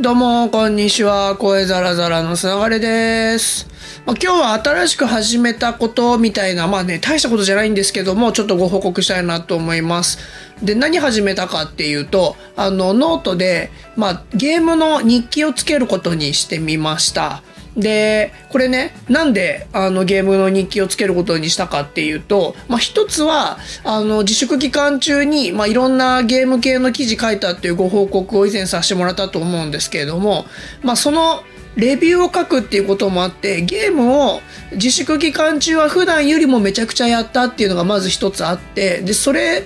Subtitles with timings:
[0.00, 1.36] どうも、こんにちは。
[1.36, 3.68] 声ザラザラのつながれです。
[4.06, 10.18] まあ、今日は新しく始めたことみたいな、まあね、大したことじゃないんですけども、ちょっとご報告したいなと思います。
[10.62, 17.42] で、何始めたかっていうと、あの、ノートで、まあ、ゲームの日記をつけることにしてみました。
[17.76, 30.44] で、これね、なんであのゲームの日記をつけることにしたかっていうと、まあ一つは、あの自粛期間中に、まあいろんなゲーム系の記事書いたっていうご報告を以前させてもらったと思うんですけれども、
[30.82, 31.42] まあその
[31.76, 34.40] レビューを書くっていうこともあって、ゲームを
[34.72, 39.64] 自粛期間中は普段よりもめちゃくちゃやったっていうのがまず一つあって、で、それ、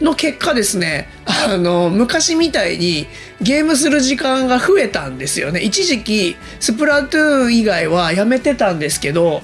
[0.00, 3.06] の結果ですね、あの、昔みたいに
[3.40, 5.60] ゲームする時間が増えたんですよね。
[5.60, 9.42] 一時期、スプラトゥーン以外はやめてたんですけど、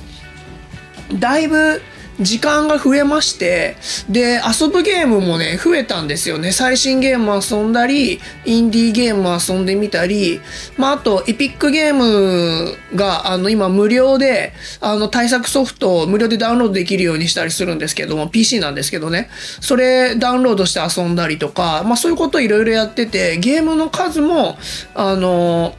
[1.15, 1.80] だいぶ
[2.21, 3.77] 時間が増えまして、
[4.09, 6.52] で、遊ぶゲームもね、増えたんですよね。
[6.52, 10.41] 最新ゲーム遊んだり、インディーゲーム遊んでみたり、
[10.77, 19.30] まあ、あと、エピックゲームが、あの、今無料で、あの、対策ソフトを無料でダウンロードできるようにしたりするんですけども、PC なんですけどね。
[19.60, 24.59] それダウンロードして遊んだりとか、まあ、そういうこといろいろやってて、ゲームの数も、
[24.95, 25.74] あの、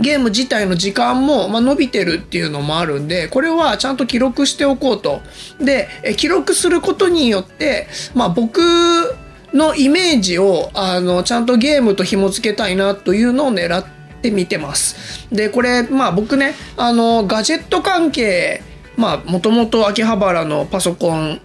[0.00, 5.20] ゲーム自体の時間も、まあ、伸びてるっていうのもあるんで、これはちゃんと記録しておこうと。
[5.60, 8.60] で、記録することによって、まあ、僕
[9.52, 13.84] のイメージを、あの、ちゃんとゲームと紐付けたいなというのを狙っ
[14.20, 15.28] てみてます。
[15.30, 18.62] で、これ、まあ僕ね、あの、ガジェット関係、
[18.96, 21.40] まあ、もともと秋葉原のパソコン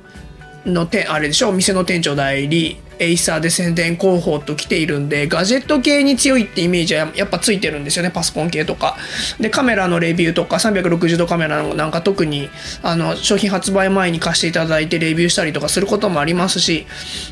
[0.65, 8.97] の店、あれでしょ、お店の店長代理、エイサーで宣伝広報と来ているんで、ガジェット系に強いってイメージはやっぱついてるんですよね、パソコン系とか。
[9.39, 12.49] で、カメラのレビューとか、360度カメラなんか特に、
[12.83, 16.85] あの、商品発売前に貸していただいてレビューしたりとかすることもありますし、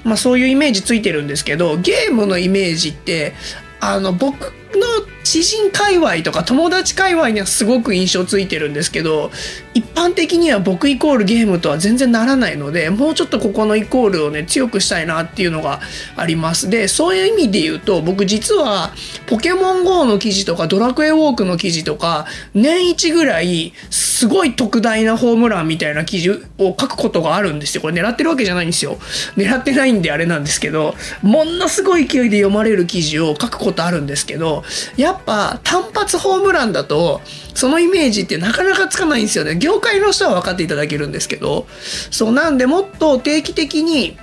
[0.04, 3.34] まあそういうイメージついてるんですけど、ゲームのイメージって、
[3.80, 9.30] あの、僕の知人界隈とか友達界隈にはすごく印象ついてるんですけど
[9.73, 15.82] 一般的には僕イコールゲームとは全然ならないのでもうちょっとここのイコールをね強くしたいなっていうのが
[16.16, 16.70] あります。
[16.70, 18.93] でそういう意味で言うと僕実は
[19.26, 23.73] ポケモン GO の記事とかドラクエウォークの記事とか年一ぐらい
[24.17, 27.83] すごい特大なホームランみたいな記事を書くことがあるんですよ。
[27.83, 28.98] これ狙ってるわけじゃないんですよ。
[29.36, 34.64] 狙ってないんであれなんですけどものすごい勢いで読まれる記事を書くことあるんですけど
[34.95, 37.22] やっぱ単発ホームランだと
[37.54, 39.55] そのイメージってなかなかつかないんですよね。
[39.55, 41.67] 業界の人は分かっていただけるんですけど
[42.10, 44.17] そうなんでもっと定期的に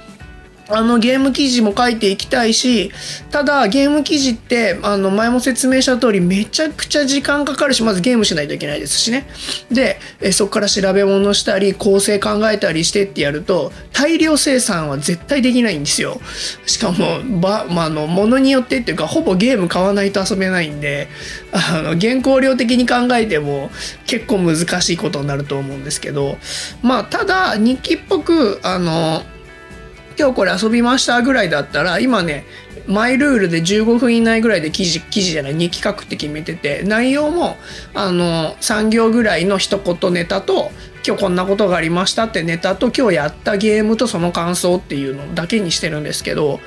[0.68, 2.90] あのゲーム記事も書いていきたいし、
[3.30, 9.26] ただゲーム記事って、あの前も説明した通りめちゃくちゃ時間かかるし、まずゲームしないといけないですしね。
[9.70, 16.20] で、えそこから調べ物したり、構成考えたりしてってやると、大量生産は絶対できないんですよ。
[16.66, 21.08] しかも、ば、まあ、の、ものによってっていうか、ほぼゲーム買わないと遊べないんで、
[21.52, 23.70] あの、原稿料的に考えても
[24.06, 26.38] 結構難しいことになると思うんですけど、
[26.82, 29.24] まあ、ただ、日記っぽく、あの、
[30.18, 32.44] 今日これ遊びましたぐらいだったら今ね
[32.86, 37.56] マイルールで15分以内ぐらいで記事記事じゃない2企画って決めてて内容も
[37.94, 40.70] あの3行ぐらいの一言ネタと
[41.06, 46.60] 今日こんなことがありましたってネタと今日やったゲームとその感想っていうのだけにしてるんですけど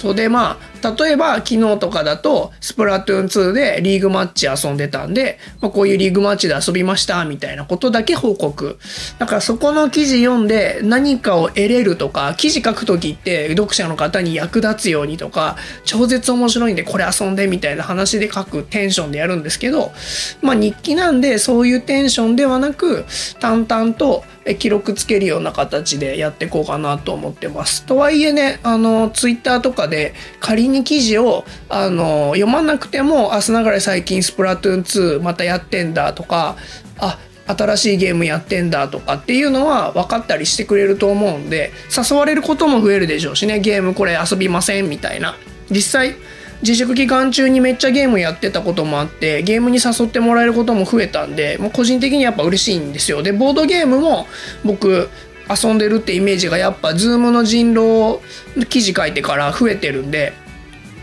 [0.00, 8.78] それでまあ例えば昨日とかだとスプラトゥーン2でリーグマッチ遊んでたんで、まあ、こういうリーグマッチで遊びましたみたいなことだけ報告。
[9.18, 19.92] だからそこの記事読んで何かを得れるとか記事書く時って読者の方に役立つようにとか超絶面白いんでこれ遊んでみたいな話で書くテンションでやるんですけど
[20.40, 23.04] まあ日記なんでそういうテンションではなく
[23.38, 24.24] 淡々と
[24.58, 27.84] 記録つけるような形でやっていこうかなと思ってます。
[27.84, 34.82] とはいえね、あの、ツイッターとかで仮に記事を、あの、読まなくても、あ、すながら最近スプラトゥーン
[35.18, 36.56] 2またやってんだとか、
[36.98, 45.36] あ、新しいゲームやってんだとかっていうのは分かったりしてくれると思うんで、誘われることも増えるでしょうしね、ゲームこれ遊びませんみたいな。
[45.70, 46.14] 実際、
[46.62, 53.22] 自粛期間中にめっちゃゲームやってたこともあってゲームに誘ってもらえることも増えたんでもう個人的にやっぱ嬉しいんですよ。
[53.22, 54.26] でボードゲームも
[54.64, 55.08] 僕
[55.48, 58.20] 遊んでるってイメージがやっぱ Zoom の人狼
[58.66, 60.32] 記事書いてから増えてるんで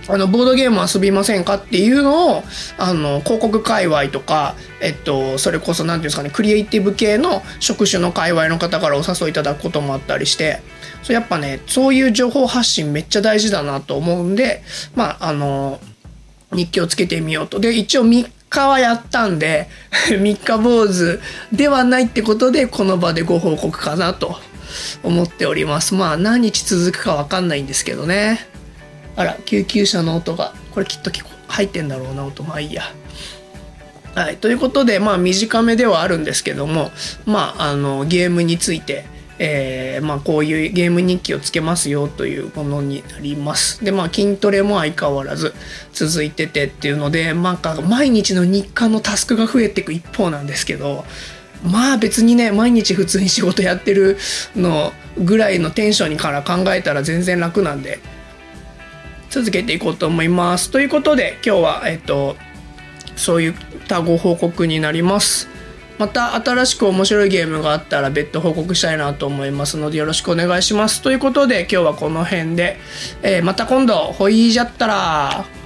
[0.09, 2.43] あの、ボードゲーム遊びませんかっていうのを、
[2.77, 10.61] あの、広告界隈とか、えっと、それこそ、なんていうんですかね、クリエイティブ系の職種の界隈の方からお誘いいただくこともあったりして、
[11.07, 14.61] そうやっぱね、そういう情報発信めっちゃ大事だなと思うんで、
[14.93, 15.79] まあ、あの、
[16.51, 17.59] 日記をつけてみようと。
[17.59, 19.69] で、一応3日はやったんで、
[20.11, 21.21] 3日坊主
[21.53, 24.37] ではないってことで、この場でご報告かなと
[25.01, 25.93] 思っております。
[25.95, 28.45] まあ、何日続くかわかんないんですけどね。
[29.15, 30.53] あら、救急車の音が。
[30.71, 31.11] これ切っと。
[31.47, 32.83] 入ってんだろうな音まあいいや
[34.15, 36.91] はいということでまあ短めではあるんですけども
[37.25, 39.05] まああのゲームについて
[39.39, 43.83] えー、まあ、こういうゲーム日記をつけますよというものになります。
[43.83, 45.53] で、まあ、筋トレも相変わらず
[45.93, 51.05] 続いててっていうので、なんか毎日の日課のタスクが増えていく一方なんですけど、
[51.63, 54.17] まあ別にね、毎日普通に仕事やってる
[54.55, 57.99] のぐらいのテンションから考えたら全然楽なんで、
[59.29, 60.71] 続けていこうと思います。
[60.71, 62.37] ということで、今日は、えっと、
[63.15, 63.53] そういっ
[63.87, 65.49] たご報告になります。
[65.97, 71.01] また新しく面白いゲームがあったら別途報告したいなと思いますのでよろしくお願いします。
[71.01, 72.77] ということで今日はこの辺で、
[73.23, 73.95] えー、また今度。
[73.97, 75.56] ほいじゃったら。